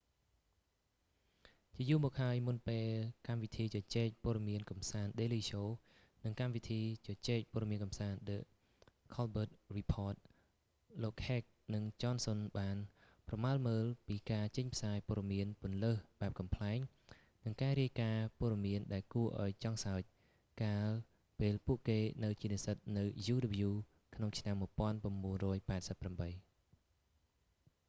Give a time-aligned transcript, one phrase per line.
[1.75, 2.89] ជាយូរមកហើយមុនពេល
[3.27, 5.67] កម្មវិធីជជែកព័ត៌មានកម្សាន្ត daily show
[6.23, 8.37] និងកម្មវិធីជជែកព័ត៌មានកម្សាន្ត the
[9.13, 10.15] colbert report
[11.03, 11.41] លោកហេក
[11.75, 12.77] និងចនសុនបាន
[13.27, 16.79] ប្រមើលមើលពីការចេញផ្សាយព័ត៌មានពន្លើសបែបកំប្លែង
[17.45, 20.01] និងការរាយការណ៍ព័ត៌មានដែលគួរឱ្យចង់សើច
[20.63, 20.89] កាល
[21.39, 23.69] ពេលពួកគេនៅជានិស្សិតនៅ uw
[24.15, 26.41] ក្នុងឆ្នាំ 1988